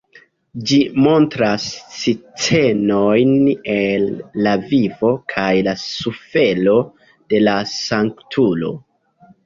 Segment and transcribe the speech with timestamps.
[0.69, 0.77] Ĝi
[1.07, 1.67] montras
[1.97, 3.35] scenojn
[3.75, 4.09] el
[4.49, 8.79] la vivo kaj la sufero de la sanktulo.